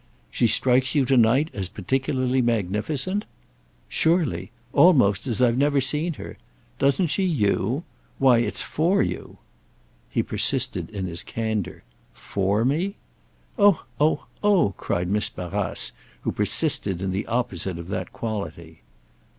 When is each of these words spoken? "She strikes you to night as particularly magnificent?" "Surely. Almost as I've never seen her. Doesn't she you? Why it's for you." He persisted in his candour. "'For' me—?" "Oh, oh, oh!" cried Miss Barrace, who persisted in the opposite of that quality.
"She 0.31 0.47
strikes 0.47 0.95
you 0.95 1.05
to 1.05 1.15
night 1.15 1.51
as 1.53 1.69
particularly 1.69 2.41
magnificent?" 2.41 3.23
"Surely. 3.87 4.49
Almost 4.73 5.27
as 5.27 5.43
I've 5.43 5.59
never 5.59 5.79
seen 5.79 6.13
her. 6.13 6.39
Doesn't 6.79 7.05
she 7.11 7.23
you? 7.23 7.83
Why 8.17 8.39
it's 8.39 8.63
for 8.63 9.03
you." 9.03 9.37
He 10.09 10.23
persisted 10.23 10.89
in 10.89 11.05
his 11.05 11.21
candour. 11.21 11.83
"'For' 12.13 12.65
me—?" 12.65 12.95
"Oh, 13.59 13.85
oh, 13.99 14.25
oh!" 14.41 14.71
cried 14.75 15.07
Miss 15.07 15.29
Barrace, 15.29 15.91
who 16.23 16.31
persisted 16.31 17.03
in 17.03 17.11
the 17.11 17.27
opposite 17.27 17.77
of 17.77 17.89
that 17.89 18.11
quality. 18.11 18.81